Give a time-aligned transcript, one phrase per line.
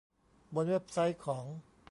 [0.55, 1.45] บนเว็บไซต์ของ